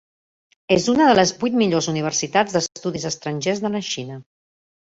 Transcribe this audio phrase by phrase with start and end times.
[0.75, 4.19] És una de les vuit millors universitats d'estudis estrangers de la Xina.